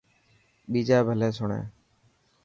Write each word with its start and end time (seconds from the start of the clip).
ٻيجا 0.71 0.97
ڀلي 1.07 1.29
سڻي. 1.37 1.61